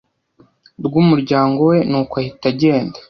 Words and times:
rwumuryango 0.85 1.59
we 1.69 1.77
nuko 1.89 2.13
ahita 2.21 2.45
agenda. 2.53 2.97